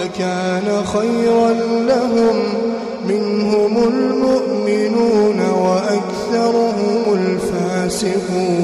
لكان 0.00 0.68
خيرا 0.94 1.50
لهم 1.90 2.36
منهم 3.10 3.74
المؤمنون 3.92 5.38
وأكثرهم 5.64 7.02
الفاسقون. 7.20 8.56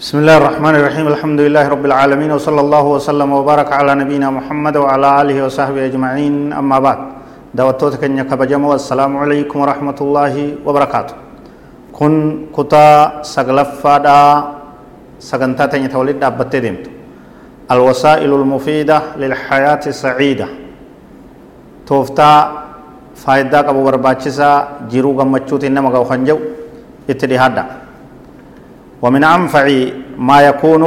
بسم 0.00 0.16
الله 0.18 0.36
الرحمن 0.36 0.74
الرحيم. 0.80 1.06
الحمد 1.14 1.40
لله 1.40 1.64
رب 1.74 1.84
العالمين 1.90 2.30
وصلى 2.36 2.60
الله 2.60 2.84
وسلم 2.96 3.28
وبارك 3.32 3.68
على 3.72 3.92
نبينا 4.02 4.28
محمد 4.30 4.76
وعلى 4.76 5.08
آله 5.22 5.36
وصحبه 5.44 5.82
أجمعين. 5.90 6.52
أما 6.52 6.78
بعد 6.78 6.98
دعوتوت 7.54 7.94
كن 8.00 8.18
كبجم 8.30 8.62
والسلام 8.64 9.12
عليكم 9.22 9.56
ورحمة 9.60 9.98
الله 10.00 10.34
وبركاته. 10.66 11.14
كن 11.92 12.14
كتا 12.56 12.88
سغلفا 13.22 13.94
دا 14.04 14.18
سغنتا 15.20 15.64
تني 15.70 15.88
تولد 15.92 16.16
دابت 16.22 16.56
ديمت 16.56 16.84
الوسائل 17.70 18.30
المفيدة 18.34 19.02
للحياة 19.16 19.80
السعيدة 19.86 20.46
توفتا 21.86 22.32
فايدا 23.14 23.60
قبو 23.66 23.80
برباچسا 23.86 24.50
جيرو 24.90 25.14
غمچوت 25.18 25.64
إنما 25.64 25.88
غو 25.94 26.04
خنجو 26.04 26.38
اتدهادا 27.10 27.64
ومن 29.02 29.22
أنفع 29.24 29.66
ما 30.18 30.38
يكون 30.48 30.82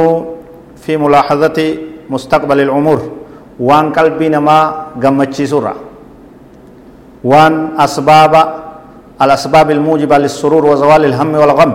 في 0.76 0.96
ملاحظة 0.96 1.58
مستقبل 2.10 2.60
الأمور 2.60 3.00
وان 3.60 3.92
قلبي 3.92 4.28
نما 4.28 4.58
غمچي 5.02 5.46
سورة. 5.46 5.74
وان 7.24 7.80
أسباب 7.80 8.34
الأسباب 9.22 9.70
الموجبة 9.70 10.18
للسرور 10.18 10.66
وزوال 10.66 11.04
الهم 11.04 11.34
والغم 11.34 11.72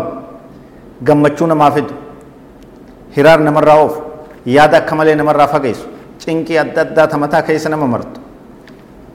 غمچون 1.07 1.51
ما 1.51 1.69
فيد 1.69 1.89
هرار 3.17 3.39
نمر 3.39 3.63
راوف. 3.63 4.08
Yaada 4.45 4.77
akka 4.81 4.95
malee 4.95 5.15
namarraa 5.15 5.47
fageessu 5.47 5.87
cinqii 6.23 6.57
adda 6.63 6.81
addaa 6.85 7.07
tamataa 7.07 7.41
keessa 7.47 7.69
nama 7.69 7.87
martu 7.87 8.19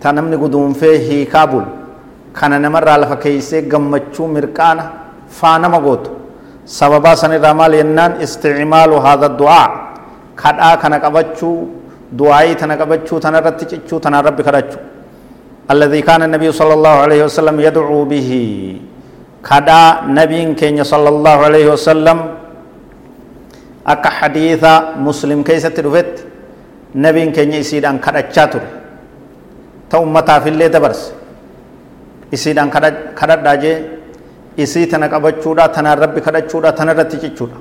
ta 0.01 0.13
namni 0.13 0.37
guduunfee 0.37 0.99
hiikaa 1.09 1.47
bulu 1.47 1.67
kana 2.33 2.59
namarraa 2.59 2.99
lafa 3.03 3.17
keeysee 3.25 3.63
gammachuu 3.73 4.27
mirqaana 4.37 4.85
faa 5.39 5.59
nama 5.59 5.79
gootu 5.87 6.11
sababaa 6.79 7.17
sanirraa 7.23 7.55
maal 7.61 7.75
yennaan 7.81 8.13
isticmaalu 8.25 9.01
haadha 9.07 9.29
du'aa 9.41 9.67
kadhaa 10.43 10.77
kana 10.83 10.97
qabachuu 11.05 11.57
du'aayii 12.19 12.57
tana 12.61 12.77
qabachuu 12.81 13.21
tana 13.25 13.39
irratti 13.41 13.65
cichuu 13.73 14.01
tanaan 14.01 14.25
rabbi 14.31 14.43
kadhachuu 14.49 14.83
الذي 15.65 16.01
كان 16.05 16.21
النبي 16.29 16.53
صلى 16.53 16.75
الله 16.77 16.95
عليه 17.05 17.21
وسلم 17.25 17.57
يدعو 17.69 18.05
به 18.05 18.31
كدا 19.49 19.83
نبي 20.19 20.41
كين 20.61 20.77
صلى 20.85 21.09
الله 21.09 21.37
عليه 21.49 21.67
وسلم 21.73 22.19
akka 23.85 24.11
hadiisa 24.21 24.73
muslim 24.97 25.45
keessatti 25.45 25.83
dhufetti 25.83 26.23
nabiin 26.95 27.33
keenya 27.33 27.59
isiidhaan 27.65 27.99
kadhachaa 27.99 28.47
ture 28.53 28.69
ta 29.89 30.01
ummataafillee 30.07 30.69
dabarse 30.69 31.13
isiidhaan 32.33 32.71
kadhadhaa 33.21 33.57
jee 33.65 33.77
isii 34.57 34.87
tana 34.87 35.09
qabachuudha 35.09 35.69
tanaan 35.69 35.99
rabbi 35.99 36.21
kadhachuudha 36.21 36.73
tana 36.73 36.93
irratti 36.95 37.19
cichuudha 37.25 37.59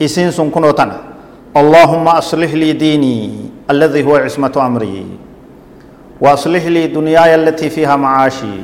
isiin 0.00 0.32
sun 0.32 0.50
kunoo 0.50 0.72
tana 0.72 1.08
اللهم 1.56 2.06
أصلح 2.08 2.52
لي 2.54 2.72
ديني 2.76 3.16
الذي 3.70 4.04
هو 4.04 4.16
عصمة 4.16 4.52
أمري 4.66 5.06
وأصلح 6.20 6.64
لي 6.66 6.86
دنياي 6.86 7.34
التي 7.34 7.70
فيها 7.72 7.96
معاشي 7.96 8.56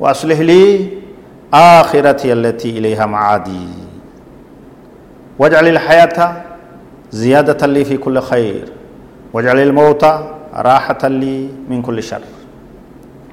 وأصلح 0.00 0.38
لي 0.40 0.86
آخرتي 1.54 2.32
التي 2.32 2.70
إليها 2.78 3.06
معادي 3.06 3.79
واجعل 5.40 5.66
الحياة 5.74 6.18
زيادة 7.22 7.60
لي 7.74 7.82
في 7.88 7.96
كل 8.04 8.16
خير. 8.30 8.64
واجعل 9.34 9.58
الموت 9.68 10.04
راحة 10.68 11.02
لي 11.20 11.36
من 11.70 11.78
كل 11.86 11.98
شر. 12.08 12.24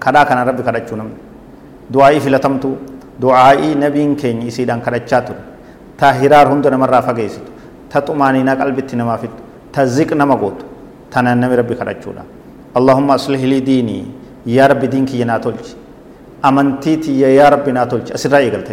كذا 0.03 0.21
كان 0.27 0.39
ربي 0.47 0.63
كذا 0.67 0.79
جنم 0.87 1.09
دعائي 1.95 2.19
في 2.23 2.29
لتمتو 2.33 2.71
دعائي 3.23 3.69
نبين 3.83 4.15
كين 4.21 4.37
يسيدان 4.47 4.79
كذا 4.85 4.97
جاتو 5.09 5.35
تاهرار 5.99 6.47
هند 6.53 6.65
نمر 6.73 6.89
رافع 6.95 7.11
جيسيت 7.19 7.47
تطماني 7.91 8.41
ناك 8.47 8.61
قلبي 8.61 8.83
نما 8.99 9.15
فيت 9.21 9.35
تزيك 9.73 10.13
نما 10.19 10.35
قوت 10.41 10.59
تنا 11.11 11.31
نبي 11.43 11.55
ربي 11.59 11.75
كذا 11.79 11.93
جونا 12.03 12.23
اللهم 12.77 13.07
أصلح 13.17 13.41
لي 13.51 13.59
ديني. 13.59 13.99
يا 14.57 14.63
رب 14.71 14.79
دينك 14.93 15.11
يناتولج 15.21 15.67
أمنتيتي 16.47 17.11
يا 17.39 17.47
رب 17.53 17.65
ناتولج. 17.77 18.07
أسرائي 18.17 18.49
قلت 18.53 18.69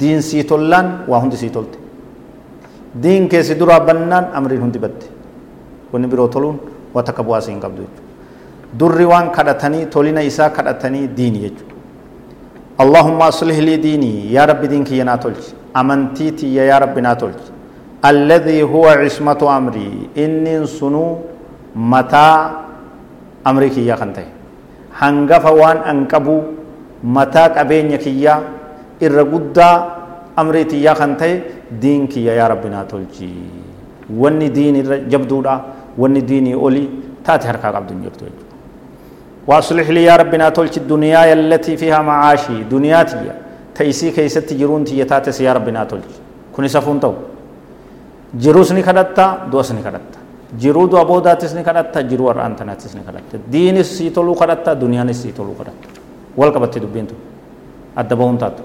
دين 0.00 0.20
سيتولان 0.28 0.86
وهند 1.10 1.34
سيتولتي 1.42 1.78
diin 3.02 3.28
keessi 3.28 3.58
duraa 3.58 3.80
bannaan 3.82 4.30
amriin 4.38 4.62
hundi 4.62 4.78
badde 4.78 5.06
wanni 5.92 6.06
biroo 6.06 6.28
toluun 6.30 6.58
wata 6.94 7.10
akka 7.12 7.22
bu'aa 7.26 7.42
siin 7.42 7.58
qabdu 7.60 7.82
jechuudha 7.82 8.02
durri 8.80 9.06
waan 9.12 9.30
kadhatanii 9.36 9.86
tolina 9.94 10.22
isaa 10.22 10.50
kadhatanii 10.50 11.06
diini 11.18 11.40
jechuudha 11.46 11.72
اللهم 12.74 13.22
أصلح 13.22 13.54
لي 13.62 13.78
ديني 13.78 14.34
يا 14.34 14.42
رب 14.50 14.58
دينك 14.66 14.90
يا 14.98 15.06
ناتولج 15.06 15.44
أمنتيتي 15.78 16.58
يا 16.58 16.74
رب 16.82 16.98
ناتولج 16.98 17.42
الذي 18.10 18.66
هو 18.66 18.82
عصمة 19.02 19.38
أمري 19.58 20.10
إني 20.18 20.66
سنو 20.66 21.06
متى 21.78 22.30
أمرك 23.46 23.78
يا 23.78 23.94
خنته 23.94 24.26
هنغف 24.98 25.44
وان 25.60 25.78
أنكبو 25.90 26.36
متى 27.16 27.44
قبينك 27.56 28.04
يا 28.26 28.34
إرغدا 29.06 29.70
أمريتي 30.42 30.82
يا 30.82 30.98
خنته 30.98 31.30
diin 31.38 31.38
kiyya 31.38 31.38
yaa 31.38 31.38
rabbi 31.38 31.53
naa 32.70 32.84
tolchi 32.84 33.28
wanni 34.10 34.50
diin 34.50 34.76
irra 34.76 34.98
jabduudha 35.08 35.60
wanni 35.98 36.22
diinii 36.22 36.54
olii 36.54 36.88
taate 37.22 37.46
harkaa 37.46 37.72
qabdu 37.72 37.94
hin 37.94 38.02
jirtu 38.02 38.24
jechuudha 38.24 38.52
واصلح 39.44 39.90
لي 39.90 40.04
يا 40.04 40.16
ربنا 40.16 40.48
تولش 40.48 40.78
الدنيا 40.78 41.32
التي 41.32 41.76
فيها 41.76 42.00
معاشي. 42.00 42.64
دنياتي 42.64 43.16
تيسي 43.76 44.10
كيست 44.16 44.52
جرون 44.56 44.84
تي 44.84 45.04
تاتس 45.04 45.40
يا 45.40 45.52
ربنا 45.52 45.84
تولش 45.84 46.16
كوني 46.56 46.68
سفون 46.68 47.00
تو. 47.00 47.12
جروسني 48.40 48.82
كدتا 48.82 49.52
دوسني 49.52 49.82
كدتا 49.84 50.18
جرو 50.56 50.86
دو 50.86 50.96
ابوداتسني 50.96 51.62
كدتا 51.62 52.00
جرو 52.00 52.30
ارانتناتسني 52.30 53.04
كدتا 53.04 53.44
دين 53.52 53.82
سيتولو 53.82 54.34
كدتا 54.34 54.72
دنيا 54.72 55.12
سيتولو 55.12 55.52
كدتا 55.60 55.72
والقبت 56.36 56.78
دبينتو 56.78 57.14
أدبون 58.00 58.38
تاتو. 58.38 58.62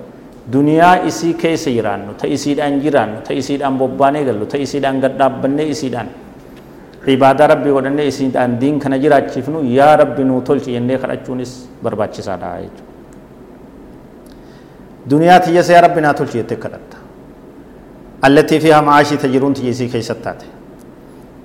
Duniyaa 0.52 0.96
isii 1.06 1.34
keessa 1.34 1.70
jiraannu, 1.70 2.14
ta 2.18 2.28
isiidhaan 2.28 2.80
jiraannu, 2.82 3.22
ta 3.28 3.34
isiidhaan 3.34 3.78
bobbaanee 3.78 4.24
gallu, 4.26 4.46
ta 4.46 4.58
isiidhaan 4.58 5.00
gadhaabbannee 5.02 5.68
isiidhaan 5.76 6.10
ibaadaa 7.10 7.48
rabbii 7.48 7.72
godhannee 7.74 8.06
isiidhaan 8.08 8.60
diin 8.62 8.80
kana 8.80 8.98
jiraachifnu 9.00 9.62
yaa 9.78 9.96
rabbi 9.98 10.24
nuu 10.24 10.42
tolchi 10.42 10.72
jennee 10.76 10.98
kadhachuunis 10.98 11.52
barbaachisaadha 11.84 12.50
jechuudha. 12.62 12.84
Duniyaa 15.10 15.40
tiyyasa 15.40 15.74
yaa 15.74 15.82
rabbi 15.88 16.02
naa 16.02 16.14
tolchi 16.14 16.38
jettee 16.38 16.58
kadhatta. 16.58 16.98
Allattii 18.22 18.60
fi 18.60 18.70
hamaashii 18.78 19.18
tajiruun 19.18 19.54
tiyyisii 19.54 19.90
keessatti 19.90 20.24
taate. 20.24 20.46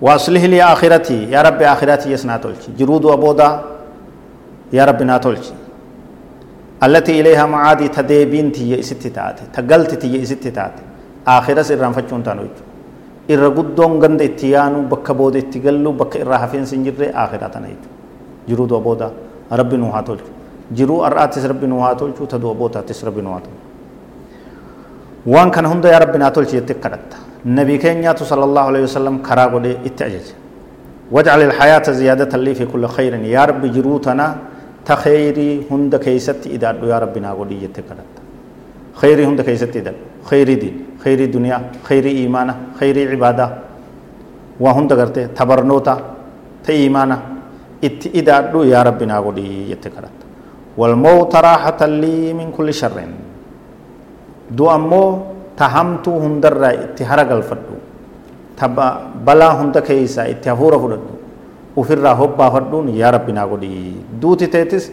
Waaslih 0.02 0.44
lii 0.52 0.60
aakhiratii 0.60 1.30
yaa 1.32 1.42
rabbi 1.42 1.64
aakhiraa 1.64 1.96
tiyyas 1.96 2.24
naa 2.24 2.38
tolchi. 2.38 2.70
Jiruu 2.78 3.00
du'a 3.02 3.16
boodaa 3.16 3.52
yaa 4.72 4.86
rabbi 4.86 5.04
naa 5.04 5.18
tolchi. 5.18 5.52
التي 6.82 7.20
إليها 7.20 7.46
معادي 7.46 7.88
تديبين 7.88 8.52
تي 8.52 8.80
إستي 8.80 9.08
تاتي 9.08 9.44
تقلت 9.54 9.94
تي 9.94 10.22
إستي 10.22 10.50
تاتي 10.50 10.82
آخرة 11.26 11.62
سران 11.62 11.92
فچون 11.92 12.22
تانو 12.26 12.44
irra 13.28 13.48
guddoon 13.48 14.00
ganda 14.00 14.24
itti 14.24 14.50
yaanu 14.52 14.82
bakka 14.88 15.14
booda 15.14 15.38
itti 15.38 15.58
gallu 15.60 15.92
bakka 15.92 16.18
irraa 16.18 16.38
hafeensi 16.44 16.76
hin 16.76 16.84
jirre 16.84 17.06
akhiraa 17.22 17.48
tana 17.48 17.68
jechuudha 17.68 17.88
jiruu 18.48 18.66
du'a 18.66 18.80
booda 18.80 19.10
rabbi 19.50 19.76
nuu 19.76 19.90
haa 19.94 20.02
tolchu 20.02 20.28
jiruu 20.78 21.00
har'aattis 21.06 21.44
rabbi 21.52 21.66
nuu 21.66 21.80
haa 21.80 21.94
tolchu 21.94 22.26
ta 22.26 22.38
du'a 22.38 22.54
boodaattis 22.54 23.00
rabbi 23.08 23.22
nuu 23.22 23.32
haa 23.32 23.40
tolchu 23.46 23.62
waan 25.34 25.50
kana 25.50 25.68
hunda 25.72 25.88
yaa 25.88 26.00
rabbi 26.04 26.18
naa 26.18 26.30
tolchi 26.30 26.56
jettee 26.60 26.76
kadhatta 26.84 27.16
nabii 27.44 27.78
keenyaatu 27.78 28.24
sallallahu 28.24 28.68
alaihi 28.74 28.84
wasallam 28.88 29.18
karaa 29.28 29.48
godhee 29.54 29.76
itti 29.88 30.04
ajaje 30.04 30.32
waj'al 31.12 31.42
alhayaata 31.48 31.92
ziyaadatan 31.92 32.40
lii 32.44 32.54
fi 32.60 32.66
kulli 32.66 32.88
khayrin 32.96 33.24
yaa 33.24 33.46
rabbi 33.46 33.68
jiruu 33.76 33.98
tana 34.08 34.26
ta 34.84 34.96
khayrii 34.96 35.66
hunda 35.70 35.98
keeysatti 35.98 36.48
idaadhu 36.56 36.86
yaa 36.92 37.00
rabbi 37.04 37.20
naa 37.20 37.34
godhii 37.40 37.60
jette 37.66 37.82
kadhatta 37.82 38.20
khayrii 39.00 39.26
hunda 39.28 39.42
keeysatti 39.48 39.78
idaadhu 39.84 40.02
khayrii 40.30 40.58
diin 40.62 40.76
khayrii 41.04 41.28
duniyaa 41.36 41.60
khayrii 41.88 42.16
iimaana 42.22 42.54
khayrii 42.80 43.06
cibaadaa 43.12 43.50
waa 44.60 44.74
hunda 44.80 44.94
gartee 44.96 45.28
tabarnoota 45.38 45.94
تإيمانا 46.64 47.16
itti 47.84 48.08
idaadhu 48.16 48.64
yaa 48.64 48.80
rabbi 48.88 49.04
naa 49.04 49.20
godhi 49.20 49.68
jette 49.68 49.88
kadhatta 49.92 50.24
walmawta 50.80 51.40
raaxatan 51.44 51.92
lii 52.00 52.32
min 52.32 52.48
kulli 52.56 52.72
sharrin 52.72 53.12
du'a 54.56 54.74
ammoo 54.80 55.08
ta 55.58 55.68
hamtuu 55.68 56.16
hundarraa 56.24 56.72
itti 56.84 57.04
hara 57.04 57.24
galfadhu 57.28 57.76
ta 58.56 58.68
balaa 59.26 59.52
hunda 59.60 59.80
keessaa 59.88 60.24
ufirraa 61.76 62.14
hobbaafadhuun 62.14 62.88
yaa 63.00 63.10
rabbi 63.16 63.32
naa 63.32 63.46
godhi 63.46 63.70
duuti 64.22 64.48
teetis 64.54 64.90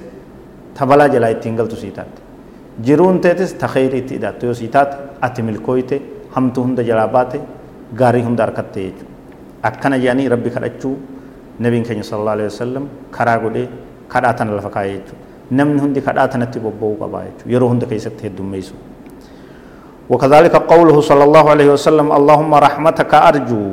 ta 0.77 0.85
balaa 0.85 1.09
jalaa 1.15 1.31
ittiin 1.35 1.55
galtu 1.55 1.75
sii 1.75 1.91
taate 1.97 2.21
jiruun 2.87 3.19
teetis 3.21 3.53
ta 3.63 3.67
kheyri 3.67 4.03
itti 4.03 4.15
idaattu 4.19 4.45
yoo 4.49 4.57
sii 4.61 4.67
taate 4.75 4.97
ati 5.29 5.41
milkooyte 5.49 6.01
hamtuu 6.35 6.63
hunda 6.67 6.83
jalaa 6.83 7.07
baate 7.07 7.41
gaarii 8.03 8.23
hunda 8.27 8.45
harkatte 8.45 8.85
jechuudha 8.85 9.69
akkana 9.71 9.99
jedhanii 10.03 10.29
rabbi 10.35 10.49
kadhachuu 10.57 10.95
nabiin 11.59 11.83
keenya 11.89 12.03
sallallahu 12.03 12.37
alaihi 12.39 12.51
wasallam 12.53 12.87
karaa 13.17 13.39
godhee 13.39 13.67
kadhaa 14.13 14.45
lafa 14.53 14.69
kaa'ee 14.77 14.95
jechuudha 14.97 15.57
namni 15.59 15.81
hundi 15.81 16.01
kadhaa 16.01 16.47
bobba'uu 16.67 16.95
qabaa 17.03 17.25
jechuudha 17.27 17.53
yeroo 17.53 17.69
hunda 17.73 17.85
keessatti 17.93 18.23
heddummeessu 18.29 18.75
وكذلك 20.11 20.55
قوله 20.67 21.01
صلى 21.01 21.23
الله 21.23 21.45
عليه 21.49 21.67
وسلم 21.71 22.11
اللهم 22.11 22.51
رحمتك 22.51 23.11
أرجو 23.15 23.63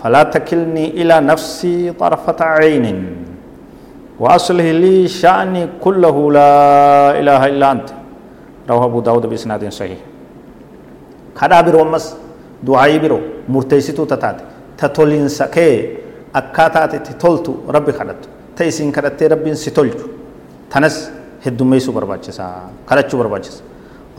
فلا 0.00 0.22
تكلني 0.22 0.86
إلى 1.00 1.20
نفسي 1.20 1.92
طرفة 1.92 2.40
عين. 2.40 2.86
وأصله 4.18 4.68
لي 4.72 5.08
شأني 5.08 5.80
كله 5.84 6.16
لا 6.32 6.52
إله 7.20 7.42
إلا 7.46 7.66
أنت. 7.72 7.88
رواه 8.70 8.84
أبو 8.84 9.00
داود 9.00 9.26
بإسناد 9.26 9.68
صحيح. 9.68 9.98
كذا 11.38 11.60
برو 11.60 11.84
مس 11.84 12.16
دعاء 12.62 12.98
برو 12.98 13.18
مرتيسيتو 13.48 14.04
تتات 14.04 14.38
تتولين 14.78 15.28
سكي 15.28 15.98
rabbi 16.38 17.92
kadhattu 17.92 18.28
ta 18.54 18.64
isiin 18.64 18.92
kadhattee 18.92 19.28
rabbiin 19.28 19.56
si 19.56 19.70
tolchu 19.70 20.06
tanas 20.68 21.10
heddummeessuu 21.44 21.92
barbaachisa 21.92 22.44
kadhachuu 22.86 23.18
barbaachisa 23.18 23.62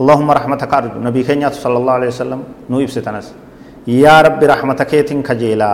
اللهم 0.00 0.30
رحمتك 0.30 0.74
أرجو. 0.74 0.98
نبي 0.98 1.22
كينيات 1.22 1.54
صلى 1.54 1.76
الله 1.76 1.92
عليه 1.92 2.08
وسلم 2.08 2.40
نو 2.70 2.80
إبستنس 2.80 3.26
يا 3.86 4.20
رب 4.20 4.40
رحمتك 4.52 4.92
يتن 4.94 5.22
كجيلا. 5.22 5.70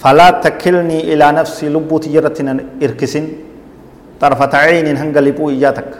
فلا 0.00 0.28
تكلني 0.44 0.98
إلى 1.12 1.26
نفسي 1.38 1.66
لبو 1.74 1.98
تجرتنا 1.98 2.52
إركسين. 2.84 3.24
طرفة 4.20 4.52
عين 4.62 4.86
هنقلبو 5.00 5.50
إجاتك. 5.50 5.90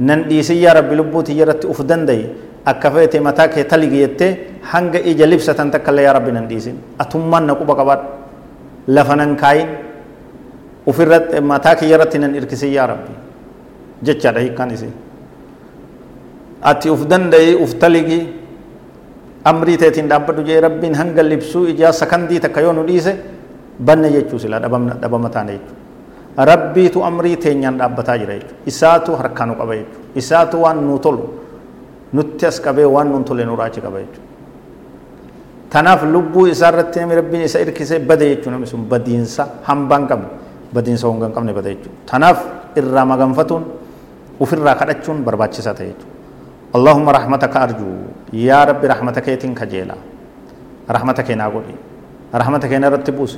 نن 0.00 0.20
ديسي 0.28 0.62
يا 0.62 0.72
رب 0.76 0.90
لبو 0.92 1.20
تجرت 1.20 1.62
أفدن 1.72 2.02
دي. 2.08 2.20
أكفيت 2.66 3.16
متاك 3.26 3.54
تلقي 3.70 3.98
يتي. 4.04 4.28
هنق 4.70 4.94
إجا 5.10 5.26
لبسة 5.26 5.60
تكلا 5.74 6.02
يا 6.06 6.12
رب 6.16 6.26
نن 6.30 6.46
ديسين 6.50 6.76
أتمان 7.02 7.44
lafanan 8.88 9.36
kaayin 9.36 9.68
ufirratti 10.86 11.40
mataa 11.40 11.74
kiyyarratti 11.78 12.18
nan 12.18 12.34
irkise 12.34 12.66
yaa 12.66 12.86
rabbi 12.86 13.14
jechaadha 14.02 14.40
hiikkaan 14.42 14.70
isii 14.74 14.90
ati 16.70 16.90
uf 16.90 17.06
danda'e 17.06 17.54
uf 17.54 17.78
taligi 17.78 18.18
amrii 19.44 19.76
teetiin 19.82 20.08
dhaabbadhu 20.08 20.42
jee 20.48 20.60
rabbiin 20.60 20.94
hanga 20.94 21.22
libsuu 21.22 21.66
ijaa 21.74 21.92
sakandii 21.92 22.40
takka 22.40 22.60
yoo 22.60 22.72
nu 22.72 22.82
dhiise 22.86 23.12
banne 23.88 24.08
jechuu 24.16 24.38
sila 24.38 24.58
dhabama 24.60 25.28
taane 25.36 25.52
jechuu 25.58 25.76
rabbiitu 26.50 27.04
amrii 27.04 27.36
teenyaan 27.36 27.78
dhaabbataa 27.78 28.18
jira 28.18 28.34
jechuu 28.38 28.56
isaatu 28.72 29.16
harkaa 29.20 29.46
nu 29.46 29.54
qaba 29.60 29.74
jechuu 29.80 30.00
isaatu 30.22 30.62
waan 30.64 30.78
nu 30.88 30.98
tolu 30.98 31.24
nutti 32.12 32.46
as 32.46 32.60
qabee 32.60 32.84
waan 32.94 33.08
nun 33.12 33.24
tole 33.24 33.44
nu 33.44 33.56
raachi 33.56 33.80
qaba 33.86 33.98
jechuu 34.04 34.22
tanaaf 35.72 36.02
lubbuu 36.14 36.46
isaa 36.54 36.70
irratti 36.72 37.00
namni 37.00 37.16
rabbiin 37.20 37.42
isa 37.48 37.58
irkisee 37.64 37.98
bade 37.98 38.24
jechuun 38.32 38.52
namni 38.54 38.66
sun 38.72 38.84
badiinsa 38.92 39.46
hambaan 39.68 40.06
qabne 40.10 40.28
badiinsa 40.74 41.04
honga 41.08 41.26
hin 41.26 41.34
qabne 41.36 41.52
bade 41.58 41.68
jechuudha 41.74 41.98
tanaaf 42.12 42.38
irraa 42.80 43.04
maganfatuun 43.12 43.62
ofirraa 44.40 44.74
kadhachuun 44.80 45.18
barbaachisaa 45.28 45.74
ta'e 45.78 45.88
jechuudha 45.92 46.11
اللهم 46.76 47.06
رحمتك 47.18 47.54
أرجو. 47.64 47.90
يا 48.32 48.64
رب 48.68 48.80
رحمتك 48.92 49.26
يتين 49.28 49.52
كجيلا 49.58 49.96
رحمتك 50.96 51.28
ناقولي 51.40 51.76
رحمتك 52.40 52.72
نرتبوس 52.82 53.32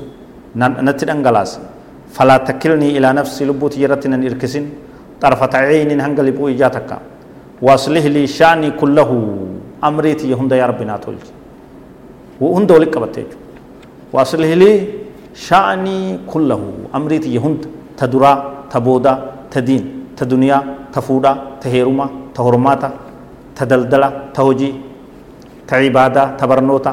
نتدنغلاس 0.87 1.53
فلا 2.15 2.37
تكلني 2.49 2.89
إلى 2.97 3.09
نفسي 3.19 3.43
لبوت 3.49 3.75
يرتنا 3.83 4.17
إركسين. 4.29 4.65
طرفة 5.23 5.53
عين 5.67 5.91
هنقل 6.05 6.29
بو 6.37 6.47
إجاتك 6.53 6.91
واصله 7.67 8.07
لي 8.15 8.23
شأني 8.39 8.71
كله. 8.81 9.11
أمريتي 9.89 10.31
يهند 10.33 10.53
يا 10.53 10.67
ربنا 10.71 10.95
تولج 11.03 11.27
هند 12.41 12.71
ولك 12.77 12.95
قبته 12.95 13.27
واصله 14.15 14.51
لي 14.63 14.73
شأني 15.35 15.99
كله. 16.33 16.63
أمريتي 16.99 17.29
يهند. 17.35 17.63
تدرا 17.99 18.33
تبودا 18.71 19.13
تدين 19.55 19.85
تدنيا 20.19 20.59
تفودا 20.95 21.33
تهيرما 21.63 22.07
تهرماتا 22.35 22.91
تدلدلا 23.57 24.09
توجي 24.37 24.71
تعبادة 25.69 26.23
تبرنوتا 26.41 26.93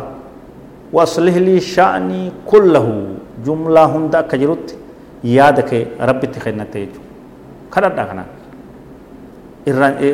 واصله 0.96 1.38
لي 1.38 1.60
شأني 1.60 2.22
كله. 2.52 2.88
جملة 3.46 3.84
هندا 3.94 4.22
كجرت 4.30 4.68
يادك 5.24 5.72
ربي 6.08 6.28
تخينا 6.34 6.66
تيجو. 6.74 7.02
كردا 7.74 8.04
كنا 8.10 8.24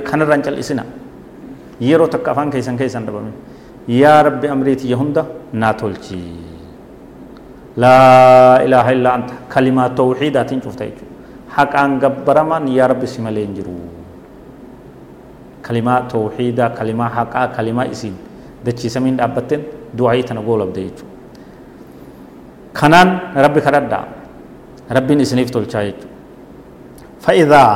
كان 0.07 0.21
رانجل 0.21 0.55
إسنا. 0.63 0.85
يرو 1.81 2.05
تكافان 2.13 2.47
كيسان 2.53 2.75
كيسان 2.79 3.03
دبامي 3.05 3.31
يا 4.01 4.21
رب 4.25 4.41
أمريتي 4.45 4.85
يهندا 4.93 5.23
ناتولجي. 5.61 6.23
لا 7.83 7.97
إله 8.65 8.85
إلا 8.95 9.09
أنت. 9.15 9.29
كلمة 9.53 9.87
توحيدات 9.99 10.49
شفتها 10.63 10.91
حق 11.55 11.73
أن 11.83 11.99
جبرمان 11.99 12.67
يا 12.79 12.85
رب 12.87 13.01
kalimaa 15.67 15.99
tawxiida 16.13 16.69
kalimaa 16.79 17.09
haqaa 17.19 17.47
kalimaa 17.57 17.87
isin. 17.95 18.15
Dachiisamiin 18.65 19.17
dhaabbatten 19.17 19.61
du'aayii 19.97 20.23
tana 20.29 20.41
goolabde 20.41 20.81
jechuudha 20.87 21.15
kanaan 22.79 23.09
rabbi 23.45 23.61
kadhadhaa 23.67 24.05
rabbiin 24.97 25.21
isiniif 25.25 25.51
tolchaa 25.55 25.83
jechuudha 25.87 26.15
fa'idaa 27.25 27.71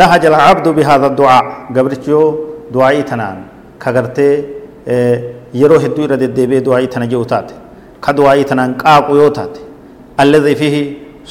lahaja 0.00 0.28
alcabdu 0.32 0.72
bihaada 0.78 1.08
du'aa 1.20 1.40
gabrichi 1.76 2.10
yoo 2.14 2.26
du'aayii 2.74 3.04
tanaan 3.10 3.38
kagartee 3.84 4.34
e, 4.86 4.96
yeroo 5.62 5.80
hedduu 5.84 6.04
irra 6.06 6.20
deddeebi'ee 6.22 6.64
du'aayii 6.68 6.92
tana 6.94 7.06
jiru 7.12 7.24
taate. 7.32 7.54
Ka 8.04 8.12
du'aayii 8.18 8.44
tanaan 8.50 8.74
qaaqu 8.82 9.16
yoo 9.20 9.30
taate. 9.38 9.60
Alladhi 10.22 10.54
fihi 10.60 10.82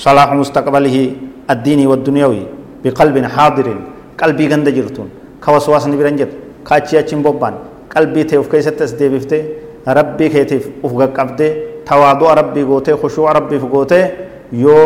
salaaxu 0.03 0.35
mustaqbalihi 0.41 1.03
addiinii 1.53 1.87
wadduniyaawi 1.91 2.41
biqalbin 2.83 3.25
xaadirin 3.35 3.79
qalbii 4.21 4.47
ganda 4.53 4.71
jirtuun 4.77 5.09
ka 5.39 5.51
waswaasni 5.51 5.97
biran 5.97 6.17
jirtu 6.17 6.35
ka 6.63 6.75
achii 6.75 7.15
bobbaan 7.15 7.53
qalbii 7.89 8.25
ta'e 8.25 8.37
of 8.37 8.49
keessatti 8.49 8.83
as 8.83 8.93
deebiftee 8.99 9.43
rabbii 9.85 10.29
keetiif 10.29 10.69
uf 10.83 10.91
qaqqabdee 10.93 11.83
tawaadu'a 11.85 12.35
rabbii 12.35 12.65
gootee 12.65 12.95
khushuu'a 13.01 13.33
rabbiif 13.33 13.63
gootee 13.73 14.05
yoo 14.53 14.85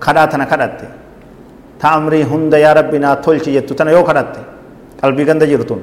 kadhaa 0.00 0.26
tana 0.26 0.46
kadhatte 0.46 0.86
ta 1.78 2.00
hunda 2.30 2.58
yaa 2.58 2.74
rabbi 2.74 2.98
naa 2.98 3.16
tolchi 3.16 3.52
jettu 3.52 3.74
tana 3.74 3.90
yoo 3.90 4.04
kadhatte 4.04 4.40
qalbii 5.00 5.24
ganda 5.24 5.46
jirtuun 5.46 5.82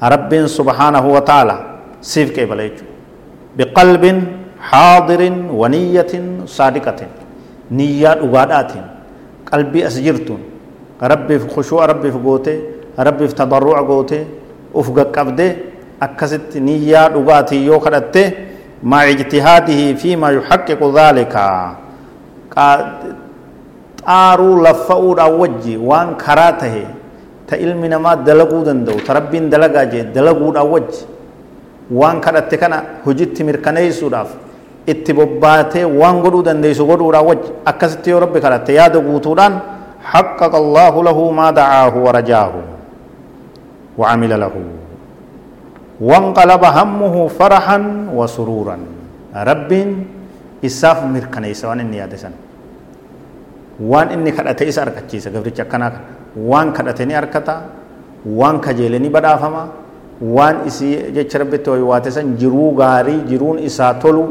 rabbiin 0.00 0.48
subhaanahu 0.48 1.12
wa 1.14 1.20
ta'ala 1.20 1.56
siif 2.00 2.32
qeebala 2.34 2.62
jechuudha 2.68 2.92
biqalbin 3.56 4.18
haadirin 4.58 5.36
waniyyatin 5.60 6.46
saadiqatin 6.46 7.08
niyyaa 7.70 8.16
dhugaadhaatiin 8.22 8.84
qalbii 9.50 9.84
as 9.84 9.96
jirtuun 10.06 10.40
rabbiif 11.12 11.46
khushuu'a 11.54 11.86
rabbiif 11.92 12.14
gootee 12.26 12.58
rabbiif 12.98 13.34
tadarru'a 13.34 13.82
gootee 13.82 14.24
uf 14.74 14.88
qaqqabdee 14.96 15.50
akkasitti 16.00 16.60
niyyaa 16.60 17.08
dhugaatii 17.14 17.66
yoo 17.66 17.80
kadhatte 17.80 18.22
maa 18.82 19.04
ijtihaadihi 19.14 19.94
fi 20.00 20.16
maa 20.16 20.30
yuhaqqiqu 20.38 20.86
dhaalika 20.96 21.44
xaaruu 24.06 24.56
laffa'uudhaan 24.66 25.34
wajji 25.40 25.76
waan 25.78 26.14
karaa 26.24 26.52
tahe 26.62 26.84
ta 27.46 27.56
ilmi 27.56 27.88
namaa 27.88 28.16
dalaguu 28.16 28.62
danda'u 28.68 29.00
ta 29.06 29.12
rabbiin 29.18 29.50
dalagaa 29.50 29.84
jee 29.92 30.04
dalaguudhaan 30.14 30.68
wajji 30.74 31.02
waan 32.00 32.20
kadhatte 32.20 32.56
kana 32.62 32.78
hojitti 33.06 33.44
mirkaneessuudhaaf 33.48 34.30
itti 34.92 35.12
bobbaatee 35.18 35.84
waan 36.00 36.20
godhuu 36.24 36.42
dandeessu 36.48 36.86
godhuudhaan 36.90 37.26
wajji 37.30 37.48
akkasitti 37.70 38.10
yoo 38.10 38.20
rabbi 38.24 38.40
kadhatte 38.40 38.72
yaada 38.80 38.98
guutuudhaan 39.00 39.54
حقق 40.12 40.54
الله 40.62 40.94
له 41.08 41.18
ما 41.38 41.50
دعاه 41.54 41.94
ورجاه 42.06 42.52
وعمل 43.98 44.32
له. 44.40 44.54
وانقلب 46.00 46.62
همه 46.78 47.14
فرحا 47.38 47.78
وسرورا. 48.18 48.76
رب 49.48 49.70
إساف 50.64 50.98
مركنيس 51.14 51.64
وان 51.64 51.80
إني 51.80 51.96
يادسن 52.02 52.32
وان 53.80 54.08
إني 54.14 54.30
كدته 54.36 54.68
إسا 54.68 54.82
أركتشيسا 54.82 55.30
قبرتش 55.34 55.60
أكنا 55.60 55.88
وان 56.36 56.72
كدتني 56.76 57.18
أركتا. 57.18 57.56
وان 58.26 58.56
كجيلني 58.64 59.08
بدافما. 59.08 59.64
jecha 60.22 61.38
rabbitti 61.38 61.70
hoy 61.70 61.82
waate 61.82 62.10
san 62.10 62.36
jiruu 62.38 62.70
gaarii 62.78 63.26
jiruun 63.26 63.58
isaa 63.58 63.94
tolu 63.94 64.24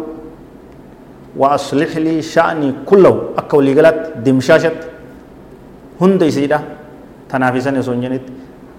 وأصلح 1.38 1.96
لي 1.98 2.22
شأني 2.22 2.84
كله. 2.86 3.40
أكا 3.40 3.58
وليقلت 3.58 4.20
دمشاشت. 4.26 4.80
هند 6.02 6.24
إسيدا 6.24 6.60
تنافسا 7.30 7.72
يسونجنت 7.72 8.26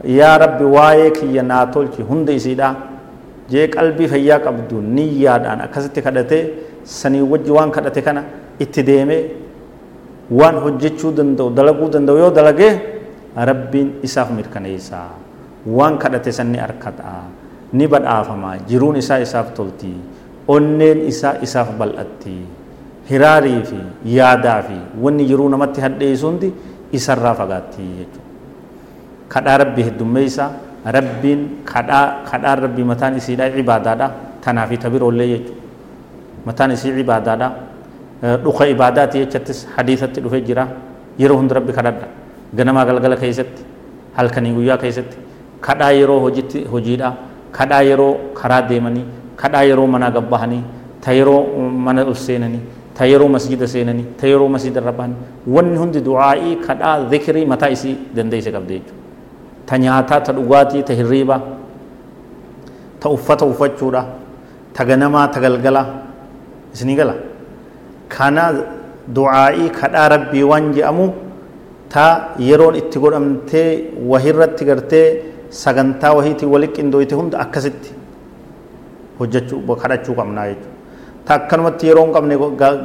yaa 0.04 0.38
rabbi 0.38 0.64
waa'ee 0.64 1.10
kiyya 1.10 1.42
naa 1.42 1.66
tolchi 1.66 2.02
hunda 2.02 2.32
isiidha 2.32 2.74
jee 3.50 3.66
qalbii 3.68 4.08
fayyaa 4.08 4.38
qabdu 4.46 4.80
niyyaadhaan 4.96 5.60
akkasitti 5.66 6.02
kadhatee 6.02 6.42
sanii 6.84 7.22
wajji 7.32 7.50
waan 7.50 7.70
kadhate 7.70 8.02
kana 8.02 8.22
itti 8.58 8.82
deeme 8.88 9.16
waan 10.30 10.56
hojjechuu 10.64 11.12
danda'u 11.18 11.50
dalaguu 11.58 11.88
danda'u 11.94 12.18
yoo 12.18 12.30
dalagee 12.30 12.72
rabbiin 13.36 14.00
isaaf 14.02 14.30
mirkaneessa. 14.30 14.98
Waan 15.66 15.98
kadhate 15.98 16.32
sanni 16.32 16.58
harkata 16.58 17.12
ni 17.72 17.86
badhaafama 17.88 18.56
jiruun 18.68 18.96
isaa 19.00 19.18
isaaf 19.24 19.54
tolti 19.54 19.92
onneen 20.48 21.06
isaa 21.12 21.34
isaaf 21.46 21.70
bal'atti. 21.78 22.36
Hiraarii 23.10 23.62
fi 23.70 23.78
yaadaa 24.16 24.60
fi 24.68 24.76
wanni 25.04 25.24
jiruu 25.30 25.48
namatti 25.48 25.80
hadheessu 25.80 26.26
hundi 26.26 26.52
isarraa 26.92 27.34
fagaatti 27.34 27.82
jechuudha. 27.98 28.21
Kadhaa 29.32 29.56
rabbi 29.64 29.82
heddummeessa 29.88 30.44
rabbiin 30.96 31.40
kadhaa 31.72 32.04
kadhaan 32.30 32.58
rabbi 32.68 32.82
mataan 32.84 33.16
isiidhaa 33.16 33.48
ibaadaadha 33.64 34.06
tanaa 34.44 34.66
fi 34.70 34.76
tabiroollee 34.84 35.28
jechuudha. 35.32 35.60
Mataan 36.46 36.70
isii 36.76 37.00
ibaadaadha 37.00 37.48
dhuka 38.44 38.66
ibaadaati 38.74 39.18
jechattis 39.24 39.66
hadiisatti 39.76 40.20
dhufee 40.20 40.40
jira 40.48 40.66
yeroo 41.18 41.36
hundi 41.40 41.54
rabbi 41.54 41.72
kadhadha 41.72 42.06
ganamaa 42.54 42.84
galgala 42.84 43.16
keessatti 43.16 43.62
halkanii 44.18 44.52
guyyaa 44.58 44.78
keessatti 44.84 45.16
kadhaa 45.66 45.90
yeroo 45.98 46.20
hojiidhaa 46.72 47.14
kadhaa 47.58 47.82
yeroo 47.88 48.12
karaa 48.40 48.62
deemanii 48.70 49.04
kadhaa 49.42 49.62
yeroo 49.70 49.86
manaa 49.94 50.10
gabbahanii 50.16 50.62
ta 51.04 51.12
yeroo 51.18 51.42
mana 51.86 52.04
ol 52.04 52.14
seenanii 52.26 52.62
ta 52.98 53.06
yeroo 53.12 53.28
masjida 53.36 53.66
seenanii 53.74 54.06
ta 54.20 54.26
yeroo 54.32 54.48
masjida 54.56 54.80
irra 54.82 54.92
bahanii 54.98 55.16
wanni 55.56 55.76
hundi 55.82 56.00
du'aa'ii 56.08 56.56
kadhaa 56.66 56.96
zikirii 57.14 57.46
mataa 57.54 57.70
isii 57.76 57.94
dandeesse 58.16 58.50
qabde 58.56 58.74
jechuudha 58.78 59.01
ta 59.72 59.78
nyaataa 59.80 60.20
ta 60.20 60.32
dhugaatii 60.36 60.82
ta 60.84 60.92
hirriibaa 61.00 61.40
ta 63.00 63.08
uffata 63.16 63.44
uffachuudha 63.52 64.02
ta 64.76 64.84
ganamaa 64.84 65.26
ta 65.32 65.40
galgalaa 65.44 65.86
isinii 66.74 66.96
gala 67.00 67.14
kana 68.14 68.44
du'aa'ii 69.16 69.70
kadhaa 69.80 70.08
rabbii 70.14 70.44
waan 70.50 70.66
je'amu 70.76 71.06
ta 71.94 72.04
yeroon 72.48 72.76
itti 72.82 72.98
godhamtee 73.04 73.68
wahirratti 74.12 74.64
gartee 74.70 75.06
sagantaa 75.62 76.12
wahiitii 76.20 76.52
wali 76.54 76.68
qindooyte 76.76 77.14
hunda 77.22 77.40
akkasitti 77.44 77.90
hojjechuu 79.18 79.64
kadhachuu 79.82 80.14
qabnaa 80.20 80.46
jechuudha. 80.52 80.70
Ta 81.26 81.34
akkanumatti 81.40 81.86
yeroo 81.88 82.04
hin 82.06 82.14
qabne 82.16 82.34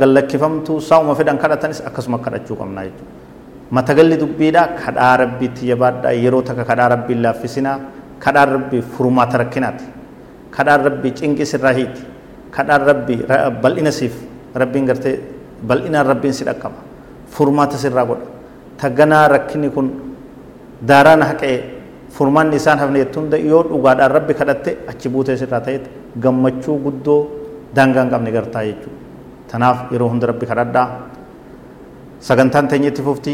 gallakkifamtu 0.01 0.81
saa'uma 0.89 1.15
fedhan 1.19 1.37
kadhatanis 1.43 1.79
akkasuma 1.89 2.17
kadhachuu 2.25 2.55
qabnaa 2.63 2.83
jechuudha. 2.87 3.26
Matagalli 3.71 4.17
dubbiidhaa 4.17 4.67
kadhaa 4.79 5.17
rabbiitti 5.23 5.67
jabaadhaa 5.67 6.11
yeroo 6.23 6.41
takka 6.41 6.63
kadhaa 6.65 6.89
rabbiin 6.95 7.21
laaffisinaa 7.21 7.79
kadhaa 8.19 8.45
rabbii 8.45 8.81
furmaata 8.81 9.37
rakkinaati. 9.43 9.85
Kadhaan 10.51 10.83
rabbii 10.87 11.11
cinqii 11.19 11.45
sirraa 11.45 11.73
hiiti. 11.73 12.01
Kadhaan 12.51 12.81
rabbii 12.89 13.19
bal'ina 13.61 13.91
siif 13.91 14.13
rabbiin 14.55 14.85
gartee 14.85 15.19
bal'inaan 15.67 16.05
rabbiin 16.05 16.33
si 16.33 16.43
dhaqqaba. 16.45 16.79
Furmaata 17.29 17.77
sirraa 17.77 18.05
godha. 18.05 18.25
Tagganaa 18.77 19.27
rakkinni 19.27 19.69
kun 19.69 19.87
daaraan 20.81 21.21
haqee 21.21 21.55
furmaanni 22.15 22.55
isaan 22.55 22.79
hafne 22.79 23.03
hunda 23.15 23.37
yoo 23.37 23.63
dhugaadhaan 23.63 24.11
rabbi 24.11 24.33
kadhatte 24.33 24.77
achi 24.87 25.09
buutee 25.09 25.37
sirraa 25.37 25.59
ta'etti 25.61 25.89
gammachuu 26.23 26.77
guddoo 26.85 27.19
daangaa 27.75 28.03
hin 28.03 28.11
qabne 28.13 28.31
gartaa 28.31 28.63
jechuudha. 28.63 28.97
Tanaaf 29.51 29.91
yeroo 29.91 30.09
hunda 30.09 30.27
rabbi 30.31 30.45
kadhadhaa 30.45 30.87
sagantaan 32.19 32.67
teenyetti 32.67 33.01
fufti 33.03 33.33